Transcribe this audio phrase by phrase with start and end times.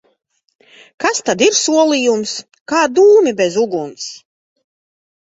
[1.03, 2.33] Kas tad ir solījums?
[2.73, 4.09] Kā dūmi bez uguns!